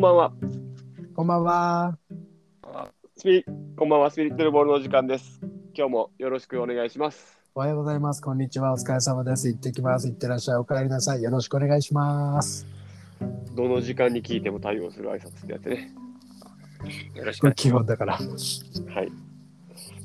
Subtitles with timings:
[0.00, 0.32] んばんは。
[1.14, 1.98] こんばんは。
[3.18, 3.44] スピ
[3.76, 4.10] こんばんは。
[4.10, 5.42] スピリットルボールの時間です。
[5.76, 7.38] 今日もよろしくお願いします。
[7.54, 8.22] おはようございます。
[8.22, 8.72] こんにちは。
[8.72, 9.48] お疲れ様です。
[9.48, 10.08] 行ってきます。
[10.08, 10.56] 行ってらっしゃい。
[10.56, 11.22] お帰りなさい。
[11.22, 12.66] よろしくお願いします。
[13.54, 15.92] どの時間に聞いても対応する挨拶ってやつね。
[17.14, 18.14] よろしく基本だから。
[18.14, 18.26] はい。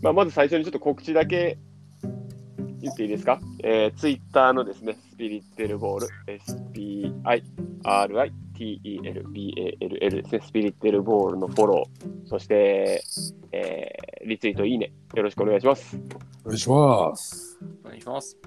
[0.01, 1.57] まあ、まず最初にちょっと告知だけ
[2.81, 3.39] 言っていいですか？
[3.63, 6.07] えー、ツイッターのですね、スピリッテルボール、
[8.55, 13.03] SPIRITELBALL ですね、スピリッテルボールのフォロー、そして、
[13.51, 15.99] えー、リツイート、いいね、よろしくお願いします。
[16.45, 17.59] お願いします。
[17.83, 18.37] お願いします。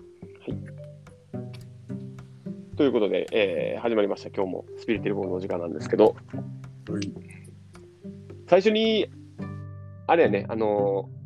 [2.76, 6.16] ということで、えー始まりました、今日もスピリッテルボールの時間なんですけど、
[6.90, 7.12] はい
[8.48, 9.10] 最初に、
[10.06, 11.18] あれやね、あのー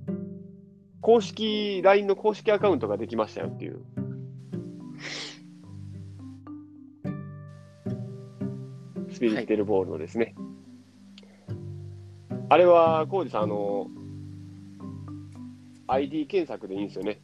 [1.02, 3.82] 公式、LINE の公式アカウントができましたよっていう。
[9.22, 10.34] ピリッテルボールのですね。
[12.48, 14.02] あれは、コウジさん、あのー
[15.86, 17.20] ID 検索でいいんですよね？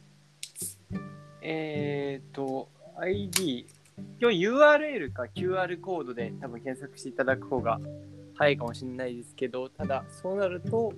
[1.41, 3.67] えっ、と、ID、
[4.21, 7.81] 今日 URL か QR コードで多分検索していただく方が
[8.35, 10.93] 早いかもしれないですけど、ただ、そうなると、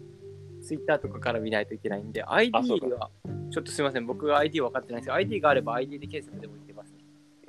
[0.62, 3.10] Twitter とかから見ないといけないんで、ID は、
[3.50, 7.00] ちょっとすみません、僕が ID 分かってないんですけど、ID があれば ID で検索でもいけますね。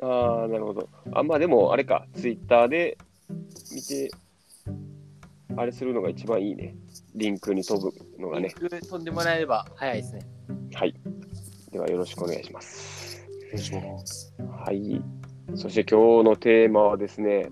[0.01, 0.89] ああ、なるほど。
[1.13, 2.97] あ、まあでも、あれか、ツイッターで
[3.73, 4.11] 見て、
[5.57, 6.75] あれするのが一番いいね。
[7.15, 8.55] リンクに飛ぶのがね。
[8.61, 10.27] リンク飛んでもらえれば早いですね。
[10.75, 10.95] はい。
[11.71, 13.23] では、よろしくお願いします。
[13.49, 14.35] お願いします。
[14.65, 15.03] はい。
[15.55, 17.49] そして今日のテーマはですね、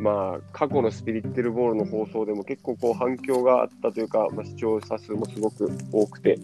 [0.00, 6.38] まあ、過去のスピリッテルボールの放送でも結構こう反響があったというか、まあ、視聴者数もすごく多くて、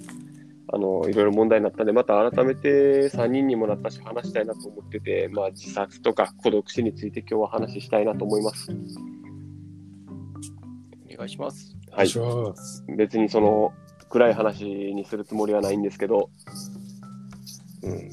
[0.75, 8.73] あのいろいろ問題になったんで、また改めて3人にもなったし、話したいなと思ってて、まあ、自殺とか孤独死について今日は話したいなと思います。
[11.13, 11.77] お願いします。
[11.93, 12.09] はい。
[12.97, 13.73] 別にその
[14.09, 16.29] 暗い話にするつもりはないんですけど、
[17.85, 18.11] うん、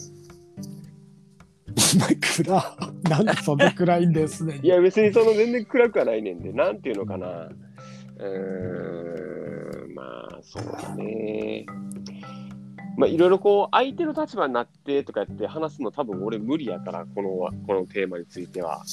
[1.93, 2.07] 今
[2.43, 2.77] 暗。
[3.09, 4.59] なんでそんな暗いんですね。
[4.61, 11.65] いや別にその全然暗くはないねんで、なんていうのかな、うーん、まあそうだね。
[13.01, 17.29] まあいろいろこう相手の立場になってとかやって話すの多分俺無理やから、この
[17.65, 18.83] このテーマについては。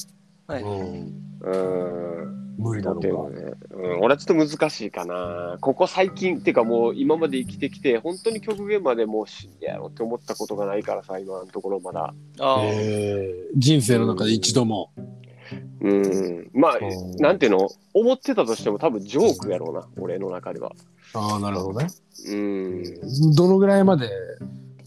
[0.47, 0.63] はい。
[0.63, 1.13] うん。
[1.43, 2.57] うーん。
[2.59, 3.41] 無理だろっていうのうか。
[3.41, 5.59] はね、うん、俺はちょっと難しいかな。
[5.61, 12.15] ここ最近っていうかもう今まで生きてきて、本当に極限までもう死んでやろうって思ったことがないからさ、今のところまだ。
[12.41, 14.91] ああ、えー、人生の中で一度も。
[15.81, 16.51] うん。
[16.53, 17.69] まあうん、なんていうの？
[17.95, 20.73] 思ってたとしても多分ジョークやろうな、俺の中では。
[21.15, 21.89] ああ、なるほどね。
[22.29, 23.35] うん。
[23.35, 24.11] どのぐらいまで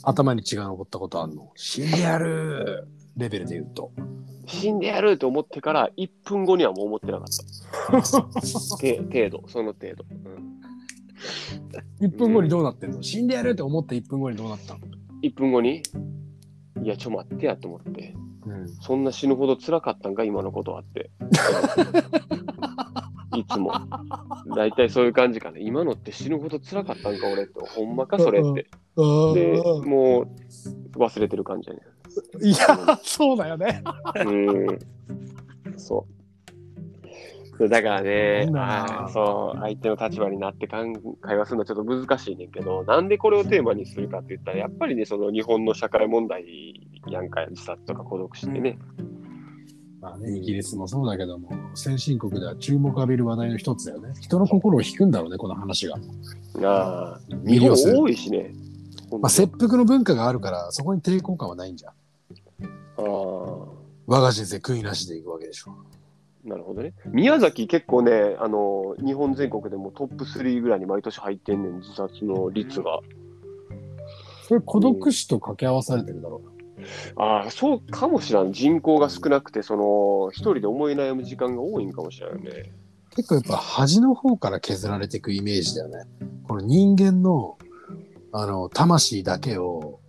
[0.03, 1.51] 頭に血が残ったことあんの？
[1.55, 2.87] 死んでやる
[3.17, 3.91] レベルで言うと。
[4.47, 7.43] 死んでやると思ってから1分後にはもう思ってなかった。
[8.77, 10.05] て程度、その程度。
[11.99, 13.01] うん、1分後にどうなってんの？
[13.03, 14.79] 死んでやるって思って1分後にどうなったの
[15.23, 15.83] ？1分後に、
[16.83, 18.15] いや、ちょ待ってやと思って。
[18.45, 18.67] うん。
[18.81, 21.11] そんな死ぬほど辛かったんか、今のことはって。
[23.35, 23.73] いつも。
[24.55, 25.61] 大体そういう感じかね。
[25.61, 27.53] 今のって死ぬほど辛かったんか、俺って。
[27.65, 28.67] ほんまか、それって。
[28.97, 29.01] あ
[29.33, 30.27] で、ーもう
[30.97, 31.81] 忘れてる感じやね。
[32.41, 33.83] いや、そうだよね。
[34.25, 34.79] うん。
[35.77, 36.05] そ
[37.59, 37.69] う。
[37.69, 38.49] だからね、
[39.13, 40.87] そう、相手の立場になって会
[41.37, 48.79] 話するのはちょっと難しいねんけど、なんでこれをテーマにするかって言ったら、やっぱりね、その日本の社会問題やんか、自殺とか孤独死ってね。
[50.01, 54.13] まあね、イギリスもそうだけども、先進国では注目を浴びる話題の一つだよね。
[54.19, 55.95] 人の心を引くんだろうね、この話が。
[56.63, 57.99] ああ、魅了する。
[57.99, 58.51] 多いしね。
[59.11, 61.91] まあ、切腹の文化があるから、そこに抵抗感はないんじゃん。
[61.91, 61.95] あ
[62.97, 63.03] あ、
[64.07, 65.75] 我が人生悔いなしでいくわけでしょ。
[66.43, 66.93] なるほどね。
[67.05, 73.01] 宮崎結構ね、あの、日本全国でもトップ3ぐらいに毎年入ってんねん、自殺の率が。
[74.47, 76.50] それ孤独死と掛け合わされてるだろうな。
[77.15, 78.53] ああ、そうかもしれん。
[78.53, 82.71] 人口が少なくて、その、一人で思い悩む時間が多いんかもしれないよね。
[83.15, 86.03] 結構やっぱ端の方から削られていくイメージだよね。
[86.47, 87.57] この人間の、
[88.31, 89.99] あの、魂だけを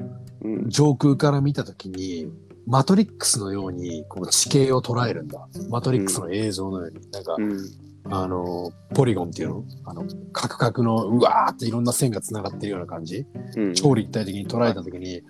[0.44, 0.68] うん。
[0.68, 2.28] 上空から見たときに、
[2.66, 5.48] マトリックスのようにこの地形を捉えるんだ。
[5.68, 7.10] マトリックスの映像のように。
[7.10, 7.58] なんかう、ん。
[8.04, 9.64] あの、ポリゴンっていうの？
[9.84, 13.24] あの、カクカクの、うわーっていろんな線が繋がってるような感じ？
[13.56, 13.74] うん。
[13.74, 15.22] 超立体的に捉えたときに、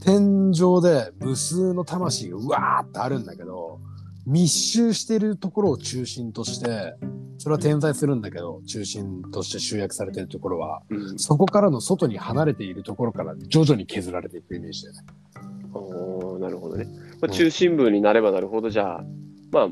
[0.00, 3.80] 天井で無数の魂がうわーってあるんだけど、
[4.26, 6.94] 密集してるところを中心として、
[7.38, 11.18] それは点在するんだけど、中心として集約されてるところは、うん。
[11.18, 15.02] そこからの外に離れているところから徐々に削られていくイメージだよね。
[15.72, 16.86] おーなるほどね。
[17.20, 19.04] まあ、中心部になればなるほど、じゃあ、
[19.52, 19.68] まあ、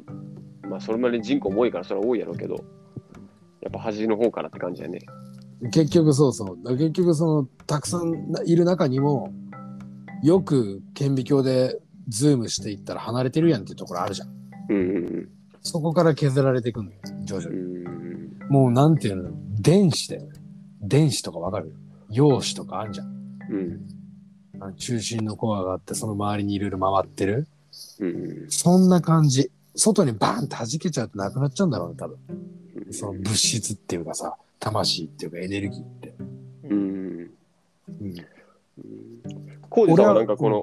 [0.68, 2.54] まあ、それまで人口も多いから、それは多いやろうけど、
[3.60, 5.00] やっぱ端の方からって感じやね。
[5.72, 6.76] 結局そうそう。
[6.76, 9.32] 結局その、たくさんいる中にも、
[10.24, 11.78] よく顕微鏡で
[12.08, 14.28] ズームしていったら離れてるやんっていうところあるじゃん。
[14.70, 14.80] うんう
[15.20, 15.28] ん
[15.66, 17.58] そこから削られていくんだよ、徐々うに。
[17.84, 18.38] ん。
[18.50, 20.20] もうなんていうの、電子で、
[20.82, 21.74] 電子とかわかる？
[22.10, 23.06] 陽子とかあんじゃん。
[23.50, 23.80] うん。
[24.60, 27.46] あの中心のコアがあって、その周りにいろいろ回ってる。
[27.98, 28.46] うん。
[28.50, 29.50] そんな感じ。
[29.74, 32.18] 外にバーンって弾けちゃうとなくなっちゃうんだろうね、多分。
[32.86, 32.92] うん。
[32.92, 36.14] その物質っていうかさ、魂っていうかエネルギーって。
[36.64, 37.30] うん。
[37.88, 38.14] うん。
[39.74, 40.62] コウジさんは俺はなんかこの、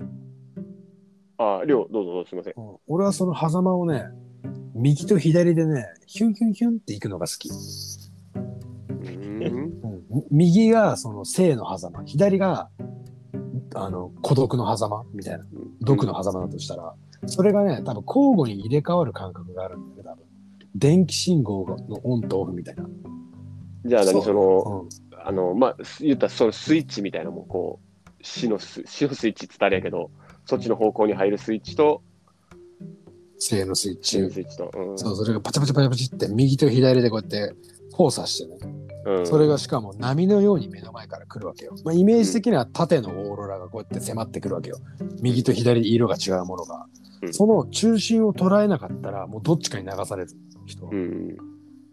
[1.37, 2.53] あ、りょう、どうぞどうぞすみません。
[2.55, 4.05] うん俺はその狭間をね、
[4.73, 7.49] 右と左でね、ヒュンヒュンヒュンって行くのが好き。
[7.49, 7.53] う
[8.33, 9.43] ん。
[9.43, 12.69] うん、右がその生の狭間、左が
[13.75, 15.45] あの孤独の狭間みたいな、
[15.81, 16.93] 毒の狭間だとしたら、
[17.25, 20.25] それがね、多分交互に入れ替わる感覚があるんだよね、多分。
[20.75, 22.85] 電気信号のオンとオフみたいな。
[23.83, 27.90] じゃあ何そうその、うん、あの、まあ、言ったらそのスイッチみたいなもん、こう、
[28.23, 30.11] 死のス死のスイッチって言ったらあれやけど、
[30.45, 32.01] そっちの方向に入るスイッチと、
[33.39, 34.29] 生のスイッチ死の。
[34.29, 34.71] スイッチと。
[34.73, 37.55] うんそう、それがパチャパチャパチャパチって右と左でこうやって
[37.91, 38.57] 交差してね。
[39.03, 41.75] うん、それがしかも波のように目の前から来るわけよ。
[41.83, 44.77] まあ、イメージ的には縦のオーロラがこうやって迫ってくるわけよ。
[45.21, 46.85] 右と左で色が違うものが。
[46.85, 47.01] うん
[47.33, 50.31] その中心を捉えなかったら、もうどっちかに流される
[50.65, 50.91] 人は。
[50.91, 51.37] うん。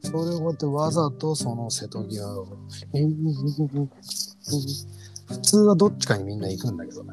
[0.01, 2.47] それをこうやってわざとその瀬戸際を。
[5.29, 7.13] 普通はどっちかにみんな行くんだけどね。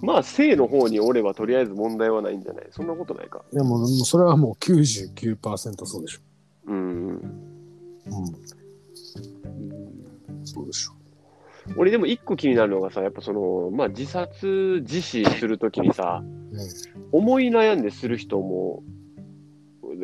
[0.00, 2.66] まあ、生の方におればとりあえず問題はないんじゃない？
[2.70, 3.44] そんなことないか。
[3.52, 6.20] いやもうもうそれはもう99%そうでしょ。
[6.66, 7.08] うん。
[7.08, 7.20] うん。
[10.44, 10.92] そうでしょ。
[11.76, 16.24] 俺でも一個気になるのがさ、やっぱその、まあ自殺、自死するときにさ、
[17.12, 18.82] 思い悩んでする人も、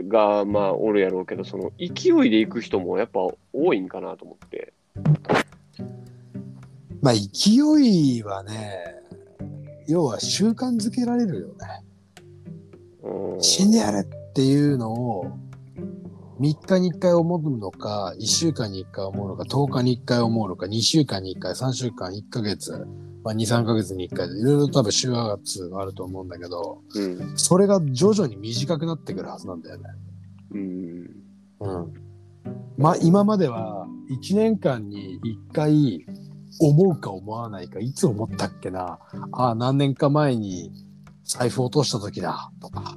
[0.08, 3.20] が、まあおるやろうけど、その勢いで行く人もやっぱ
[3.52, 4.73] 多いんかなと思って。
[7.00, 8.96] まあ勢いはね、
[9.86, 11.54] 要は習慣づけられるよね。
[13.02, 13.40] うん。
[13.42, 14.04] 死んでやれっ
[14.34, 15.30] ていうのを
[16.40, 22.86] 3日に1回思うのか、1週間に1回思うのか、10日に1回思うのか、2週間に1回、3週間、1ヶ月、
[23.24, 27.32] まあ、2、3ヶ月に1回で、いろいろ多分週圧があると思うんだけど、うん。
[27.36, 29.84] それが徐々に短くなってくるはずなんだよね。
[30.52, 31.10] うん。
[31.60, 31.92] うん。
[32.76, 35.18] まあ今までは1年間に
[35.50, 36.06] 1回
[36.60, 38.98] 思うか思わないか、いつ思ったっけな、
[39.32, 40.72] ああ、何年か前に
[41.24, 42.96] 財布落とした時だ、とか、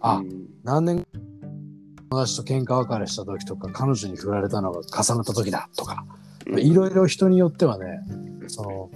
[0.00, 0.46] あ、うん。
[0.62, 1.06] 何年
[2.10, 5.68] 友達と喧嘩別れした時とか彼女に振られたのが重なった時だ。
[5.76, 6.04] とか。
[6.46, 8.00] いろいろ人によってはね
[8.48, 8.90] その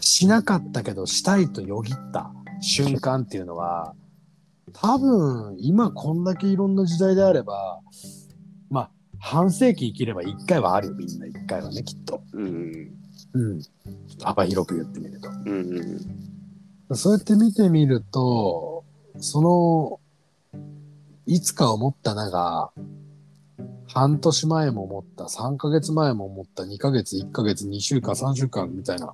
[0.00, 3.94] しなかったけどしたいとよぎった瞬間っていうのは
[4.72, 7.80] 多分今こんだけいろんな時代であれば
[8.68, 8.90] まあ
[9.20, 12.20] 半世紀生きれば1回はあるよみんな1回はねきっと。
[12.32, 12.92] うん。
[13.36, 15.28] うん、ちょっと幅広く言ってみると。
[15.28, 16.96] うん。
[16.96, 18.84] そうやって見てみると、
[19.20, 20.60] その、
[21.26, 22.70] いつか思ったなが、
[23.88, 29.12] 半年前も思った、3ヶ月前も思った、2ヶ月、1ヶ月、2週間、3週間みたいな、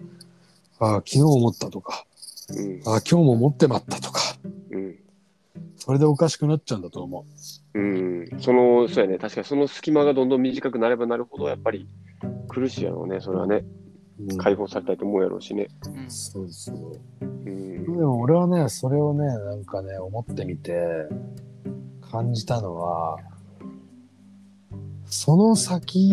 [0.78, 2.04] ああ、昨日思ったとか、
[2.50, 2.82] うん。
[2.86, 4.20] ああ、今日も思ってまったとか、
[4.70, 4.96] うん。
[5.76, 7.24] それでおかしくなっちゃうんだと思
[7.74, 8.28] うん。
[8.38, 9.18] その、そうやね。
[9.18, 11.88] 確かにその隙間がどんどん短くなればなるほど、やっぱり
[12.48, 13.20] 苦しいやろうね。
[13.20, 13.64] それはね。
[14.38, 15.68] 解放されたいと思うやろうしね。
[15.86, 17.00] うんそうそう。
[17.24, 17.84] うん。
[17.84, 21.08] でも俺はね、それをね、なんかね、思ってみて、
[22.12, 23.16] 感じたのは、
[25.06, 26.12] その先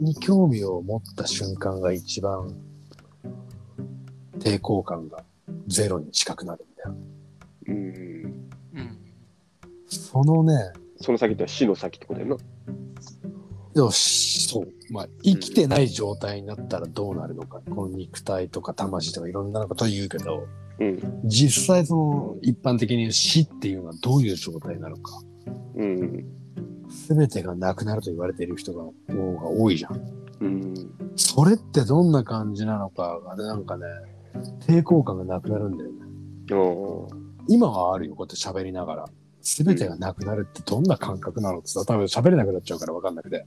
[0.00, 2.54] に興味を持った瞬間が一番
[4.38, 5.24] 抵抗感が
[5.66, 6.94] ゼロに近くなるんだよ。
[7.68, 7.74] うん。
[8.74, 8.98] うん
[9.88, 12.36] そのね、その先ってのは死の先ってことやな。
[13.76, 14.68] よし、そう。
[14.90, 17.60] まあ、生きてない状態になったらどうなるのか。
[17.68, 20.46] この肉体とか魂とかいろんなことを言うけど、
[20.80, 21.20] うん。
[21.24, 25.20] 実際その一般的に死っていうのはどういう状態なのか。
[25.74, 26.24] うん。
[26.88, 30.00] すべてがなくなると言われている人が方が多いじゃん。
[30.40, 30.74] うん。
[31.16, 33.84] それってどんな感じなのかがね、なんかね、
[34.66, 35.96] 抵抗感がなくなるんだよね。
[37.46, 39.04] 今はあるよ、こうやって喋りながら。
[39.46, 43.46] すべてがなくなるってどんな感覚なのってさ、多分喋れなくなっちゃうから分かんなくて。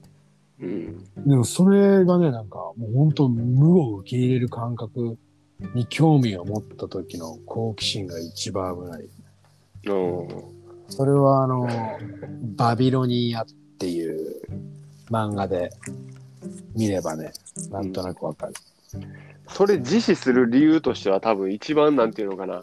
[0.61, 1.03] うん。
[1.27, 5.17] でもそれがね、なんかもう本当無を受け入れる感覚
[5.75, 9.09] に興味を持った時の好奇心が一番危ない。
[9.89, 10.43] おー
[10.87, 11.67] それはあの、
[12.55, 13.45] バビロニアっ
[13.77, 14.41] ていう
[15.11, 15.69] 漫画で
[16.75, 17.33] 見ればね、
[17.69, 18.53] なんとなくわかる。
[19.49, 22.61] それ自死する理由としては多分一番なんていうのかな。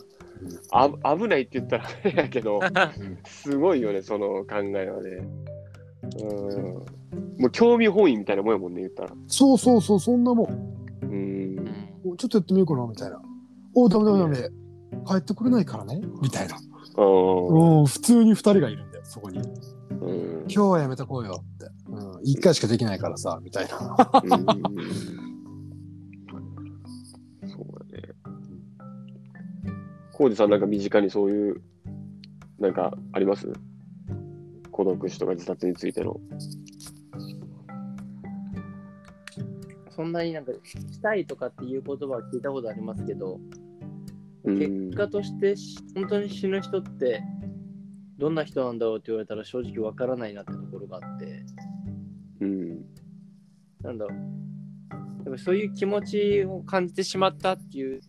[0.72, 2.60] あ危ないって言ったらあれやけど、
[3.26, 5.10] すごいよね、その考えはね。
[6.22, 6.74] うん。
[7.38, 9.10] もう興味本位みたいなもんやもんね、言ったら。
[9.26, 10.76] そうそうそう、そんなもん。
[11.02, 11.58] うん。
[12.04, 13.20] うんちょっとやってみようかな、みたいな。
[13.74, 14.36] おダメダメダメ。
[15.06, 16.56] 帰ってくれないからね、みたいな。
[16.96, 17.80] うん。
[17.80, 19.38] うん、普通に二人がいるんだよ、そこに。
[19.38, 19.46] うん
[20.48, 21.66] 今日はやめとこうよって。
[21.88, 23.70] うん、一回しかできないからさ、みたいな。
[23.70, 24.54] そうだ
[30.16, 31.60] 浩二さんなんか身近にそういう、
[32.58, 33.52] なんかあります？
[34.72, 36.18] 孤独死とか自殺についての。
[39.90, 43.38] そんなになんかしたいとかっていう言葉は聞いたことありますけど、
[44.44, 44.58] うん
[44.88, 47.22] 結果としてし本当に死ぬ人って
[48.16, 51.44] どんな人なんだろうって言われたら正直わからないなってところがあって、
[52.40, 52.84] うん。
[53.82, 54.18] なんだろう。
[55.26, 58.00] やっぱそういう気持ちを感じてしまったっていう、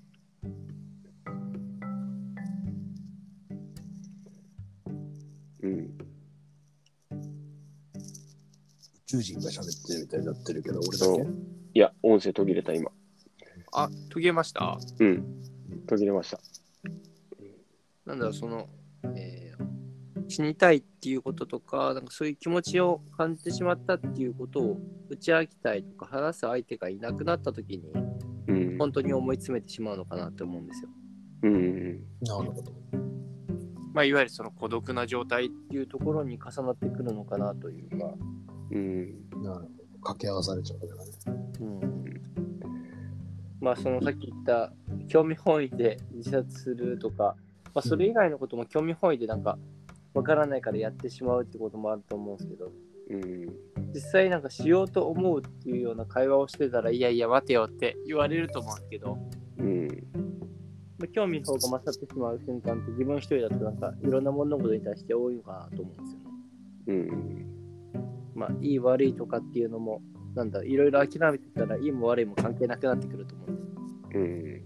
[9.07, 11.31] 宙人が喋ってるみたいになってるけど、俺だけ？
[11.73, 12.91] いや、音声途切れた、今。
[13.71, 14.77] あ、途切れました？
[14.99, 15.25] うん。
[15.87, 16.39] 途切れました。
[18.05, 18.67] なんだろう、その、
[19.15, 19.47] えー
[20.29, 27.93] 死にたいっていうこととか、なんかそういう気持ちを感じてしまったっていうことを打ち明けたいとか話す相手がいなくなった時に、
[28.47, 28.77] うん。
[28.77, 30.89] 本当に思い詰めてしまうのかなって思うんですよ。
[31.43, 32.03] うん。
[32.19, 32.73] なるほど。
[33.93, 38.13] まあ、いわゆるその孤独な状態っていうところに重なってくるのかなというか、
[38.71, 39.43] うん。
[39.43, 39.77] なるほど。
[40.01, 41.41] 掛け合わされちゃうわけだね。
[41.59, 42.21] うん、
[43.59, 44.71] まあそのさっき言った
[45.07, 47.35] 興味本位で自殺するとか、
[47.73, 49.57] まあ、それ以外のことも興味本位でなんか
[50.13, 52.71] わからないからやってしまうってこともあると思うんですけど
[53.09, 53.47] うん。
[53.93, 59.17] 実際なんかしようと思うっていうような会話をしてたらいやいや待てよって言われると思うんですけど、
[59.59, 59.87] うん。
[60.97, 66.27] まあ、興味の方が勝ってしまう瞬間って自分一人だとなんかいろんな物事に対して多いのかなと思うんですよね。
[66.87, 67.56] うん。
[68.37, 70.01] まあいい悪いとかっていうのも
[70.35, 73.67] なんだいろいろ諦めてたらいいも悪いも関係なくなってくると思うんです
[74.13, 74.61] うん。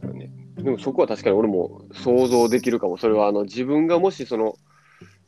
[0.00, 0.30] そうね。
[0.56, 2.96] でもそこは確かに俺も想像できるかも。
[2.96, 4.54] それはあの自分がもしその、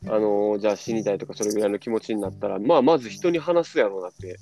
[0.07, 4.39] あのじゃあ死にたいとかそれぐらいの気持ちになったら、まあまず人に話すやろうなって、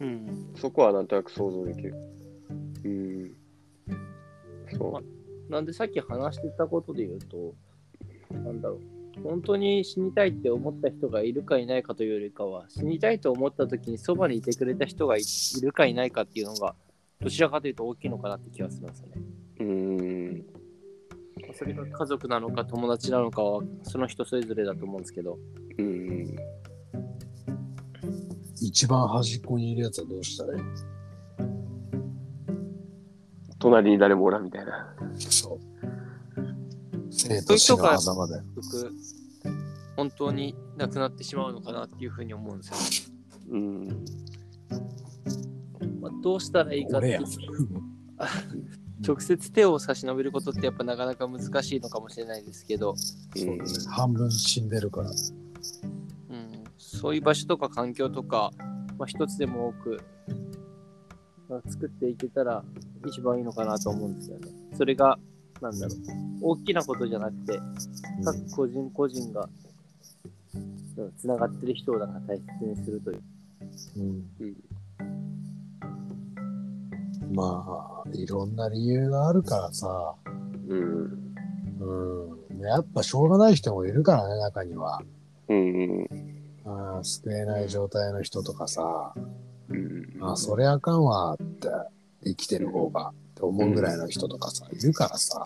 [0.00, 0.52] うん。
[0.56, 1.94] そこはなんとなく想像できる。
[2.84, 3.36] うん。
[4.72, 5.02] そ
[5.48, 7.54] なんでさっき話してたことで言うと、
[8.32, 8.99] なんだろう。
[9.22, 16.74] 本当に死にたいって思った人がいるかいないかというよりかは、死にたいと思った時にそばにいてくれた人がいいるかいないかっていうのが、
[17.20, 19.22] どちらかというと大きいのかなって気がするんですよね。
[19.60, 19.64] う。
[19.64, 20.46] うん。
[21.54, 25.38] それが家族なのか友達なのかは、その人それぞれだと思うんですけど、
[25.78, 26.36] うん。
[28.62, 30.62] 一番端っこにいるやつはどうしたらいい？
[33.58, 34.94] 隣に誰もおらんみたいな。
[35.18, 35.69] そう。
[37.36, 38.44] 生と死の狭間だよ。
[38.56, 38.92] 結局、
[39.96, 43.10] 本当に亡くなってしまうのかなっていうふうに思うんですよ。
[43.50, 43.88] うん。
[46.00, 47.18] まあ、どうしたらいいかって。
[49.06, 53.70] 直接手を差し伸べることってやっぱなかなか難しいのかもしれないですけど、そうだね。
[53.88, 55.10] 半分死んでるから。
[55.10, 55.16] うん、
[56.76, 58.50] そういう場所とか環境とか、
[58.98, 60.00] まあ、一つでも多く、
[61.48, 62.62] まあ、作っていけたら
[63.06, 64.48] 一番いいのかなと思うんですよね。
[64.76, 65.18] それが、
[65.60, 65.98] なんだろう、
[66.42, 67.60] 大きなことじゃなくて、
[68.24, 69.48] 各個人個人が
[71.18, 73.22] つながってる人をなんか大切にするという。
[73.96, 74.56] うんうん
[77.32, 80.14] まあ、いろんな理由があるからさ、
[80.68, 81.34] うん。
[81.78, 82.60] うん。
[82.60, 85.00] やっぱしょうがない人もいるからね、中には。
[85.48, 86.08] うん。
[86.64, 89.14] うん、救えない状態の人とかさ、
[89.68, 90.08] うん。
[90.20, 91.68] あ、それあかんわって、
[92.24, 95.44] 生きてる方がって思うぐらいの人とかさ、いるからさ、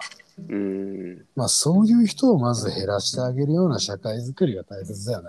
[0.49, 1.25] うん。
[1.37, 5.29] まあそういう人をまず減らしてあげるような社会づくりが大切だよね。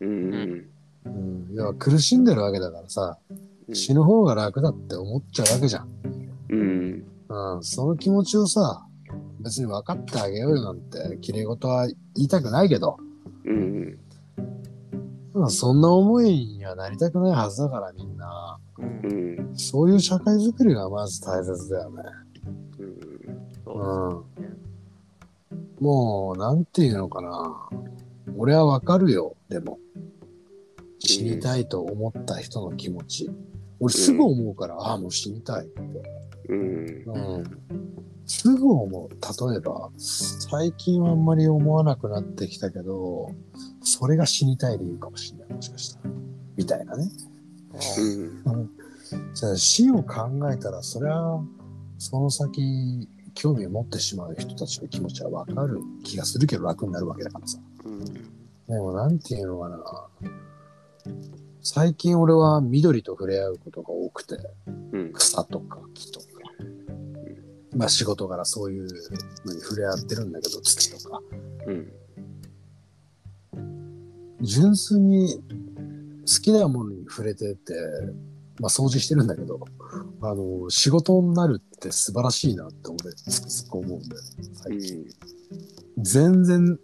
[0.00, 0.66] うん。
[1.06, 1.48] うん。
[1.54, 3.18] 要は苦しんでるわけだからさ、
[3.72, 5.88] 死ぬ方が楽だって思っちゃうわけじゃん。
[6.50, 7.06] うん。
[7.28, 8.86] うん、その気持ちをさ、
[9.40, 12.98] 別に分かってあげようよなんて、綺麗事は言いたくないけど、
[13.44, 13.98] うん。
[15.32, 18.58] まあ、そんな思いにはなりたくないはずだからみんな。
[18.78, 19.08] うんう
[19.52, 19.56] ん。
[19.56, 22.02] そういう社会づくりがまず大切だよね。
[23.64, 23.82] そうう
[25.82, 25.84] ん。
[25.84, 27.68] もう、なんていうのかな。
[28.36, 29.78] 俺は分かるよ、でも。
[30.98, 33.30] 死にたいと思った人の気持ち。
[33.80, 35.82] 俺すぐ思うから、ああ、もう死にたいって。
[36.48, 37.02] うん。
[37.06, 37.44] うん。
[38.26, 39.08] すぐ思う。
[39.50, 43.30] 例えば、最近はあんまり思わなくなってきたけど、
[43.82, 45.54] それが死にたい理由かもしれない。
[45.54, 46.10] もしかしたら。
[46.56, 47.08] みたいなね。
[48.46, 48.70] うん。
[49.34, 51.42] じゃあ死を考えたら、それは
[51.98, 57.58] その先、興味を持ってしまう人たちの気持ちはわかる気がするけど楽になるわけだからさ。
[57.84, 58.04] うん。
[58.04, 58.20] で
[58.68, 59.78] も、なんていうのかな。
[61.62, 64.36] 最近俺は緑と触れ合うことが多くて、
[64.92, 65.12] うん。
[65.12, 66.26] 草とか木とか。
[67.76, 68.86] まあ仕事柄そういう
[69.44, 71.20] のに触れ合ってるんだけど、土とか。
[71.66, 71.92] うん。
[74.40, 75.42] 純粋に
[76.26, 77.74] 好きなものに触れてて、
[78.58, 79.60] まあ掃除してるんだけど、
[80.22, 84.22] あの、仕事になるって素晴らしいなって俺、つくづく思うんだよ。
[84.54, 85.04] 最近。
[85.98, 86.78] 全然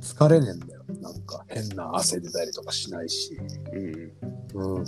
[0.00, 0.84] 疲れねえんだよ。
[1.00, 3.38] なんか変な汗出たりとかしないし。
[4.54, 4.76] うん。
[4.78, 4.84] うん。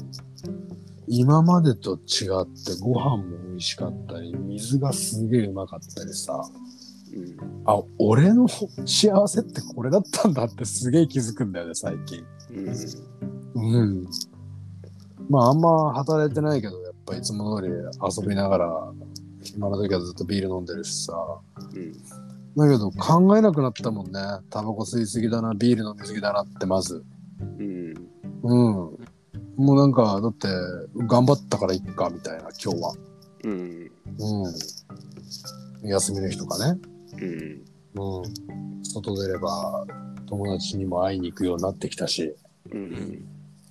[1.07, 6.41] 今までと違ってご飯も美味しかったり、水がすげえうまかったりさ。
[7.15, 7.37] うん。
[7.67, 8.49] あ、俺の
[8.87, 12.25] 幸せってこれだったんだってすげえ気づくんだよね、最近。
[12.51, 13.34] うん。
[13.54, 14.06] うん。
[15.28, 18.92] まああんま働いてないけど、やっぱいつも通り遊びながら、
[19.42, 21.14] 暇な時はずっとビール飲んでるしさ。
[21.75, 21.92] うん。
[22.56, 24.20] だけど考えなくなったもんね。
[24.50, 27.04] タバコ吸いすぎだな、ビール飲みすぎだなってまず。
[27.58, 27.94] うん。
[28.42, 28.54] うん。
[29.56, 30.49] もうなんか、だって、
[31.06, 32.94] 頑張ったからいっか、みたいな、今日は。
[33.44, 33.90] うん。
[34.18, 35.88] うん。
[35.88, 36.80] 休みの日とかね。
[37.94, 38.20] うん。
[38.20, 38.84] うん。
[38.84, 39.87] 外出れば、
[40.26, 42.34] 友達にも会いに行くようになってきたし。
[42.73, 43.26] うん。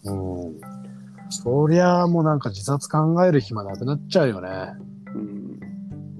[0.06, 0.62] うん。
[1.30, 4.50] そりゃあもうなんか自殺考える暇なくなっちゃうよね。
[5.16, 5.60] うん。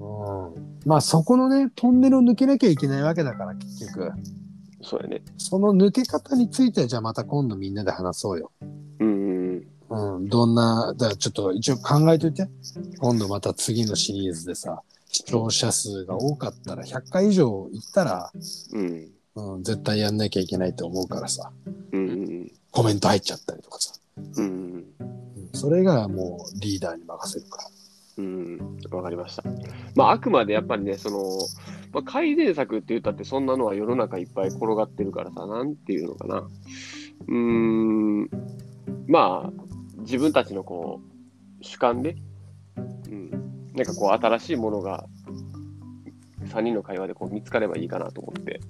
[0.00, 0.78] うん。
[0.86, 4.12] まあそこのね、トンネルを抜けなきゃいけないわけだから、結局。
[4.82, 5.22] そうやね。
[5.38, 8.50] その抜け方については、じゃあまた今度みんなで話そうよ。
[8.98, 9.66] うん。
[9.88, 10.28] うん。
[10.28, 12.48] どんな、だからちょっと一応考えといて。
[12.98, 18.32] 今度また次のシリーズでさ、視聴者数が多かったら100回以上いったら、
[18.72, 19.10] うん。
[19.36, 21.50] うん、絶対やんなきゃいけないと思うからさ、
[21.92, 22.23] うん。
[22.74, 23.92] コメント入っちゃったりとかさ。
[24.36, 24.44] うん。
[24.44, 24.84] うん、
[25.52, 27.68] それがもうリーダーに任せるから。
[28.18, 28.78] うん。
[28.90, 29.44] わかりました。
[29.94, 31.22] まあ、あくまでやっぱりね、その、
[31.92, 36.38] まあ、改善策って言ったってそんなのは世の中いっぱい転がってるからさ、なんていうのかな。
[36.38, 38.28] うーん。
[39.06, 39.52] まあ、
[39.98, 41.00] 自分たちのこ
[41.60, 42.16] う、主観で、
[43.08, 43.30] うん。
[43.72, 45.06] なんかこう、新しいものが、
[46.46, 48.60] 3人の会話でこう見つかればいいかなと思って。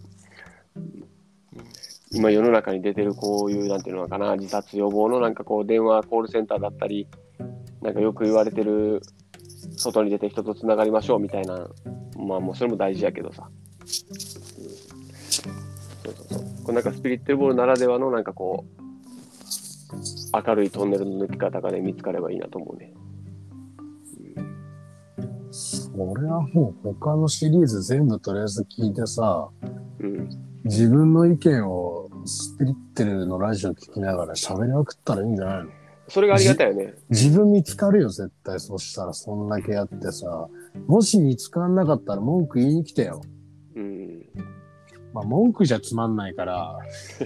[2.15, 7.09] うん今世の中に出てるこういう、なんていうのかな、自殺予防のなんかこう、電話コールセンターだったり、
[7.83, 9.03] なんかよく言われてる、
[9.77, 11.69] 外に出て人とつながりましょうみたいな、
[12.17, 13.49] まあもうそれも大事やけどさ。
[14.59, 14.85] うん
[16.05, 16.65] そうそうそう。
[16.65, 18.85] これなんかスピリットルボールならではのなんかこう、
[20.47, 22.93] 明るいトンネルの抜き方がね、見つかればいいなと思うね。
[25.51, 29.49] それはもう他のシリーズ全部とりあえず聞いてさ、
[30.01, 30.29] うん。
[30.65, 31.94] 自分の意見を
[32.27, 35.71] スピリッテルのラジオ聞きながら喋りまくったらいいんじゃないの？
[36.09, 36.95] それがありがたいよね。
[37.09, 38.61] 自分見つかるよ、絶対。
[38.61, 40.49] そしたら、そんだけやってさ。
[40.87, 43.23] もし見つかんなかったら文句言いに来てよ。
[43.75, 44.23] うん。
[45.15, 46.79] まあ、文句じゃつまんないから、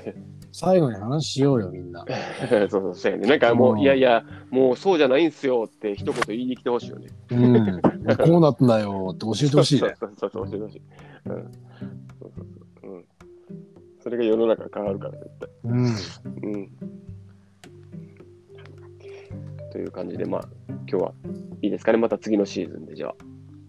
[0.53, 2.05] 最後に話しようよ、みんな。
[2.49, 3.29] そうそう、そうやね。
[3.29, 7.09] なんかもう、うんいやいや、もうそうじゃないんすよって一言言いに来てほしいよね。
[7.31, 7.81] うん。
[8.17, 9.95] こうなったんだよって教えてほしいね。
[9.99, 10.83] そうそうそう、教えてほしい。
[11.27, 11.51] うん。
[14.09, 15.51] それが世の中変わるから、絶対。
[15.65, 15.85] うん。
[15.85, 16.69] うん。
[19.71, 21.13] という感じで、まあ、今日は
[21.61, 21.99] いいですかね。
[21.99, 23.15] また次のシーズンで、じゃあ、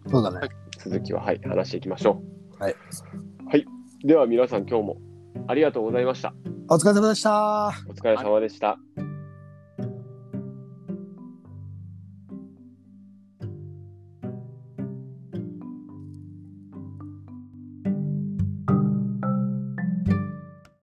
[0.08, 0.48] そうだね。
[0.78, 2.24] 続きは、はい、話していきましょ
[2.58, 2.64] う。
[2.64, 2.76] はい。
[3.48, 3.66] はい。
[4.06, 4.98] では、皆さん、今日も
[5.48, 6.34] ありがとうございました。
[6.70, 7.74] お疲れ様でした。
[7.90, 8.80] お疲れ様でした。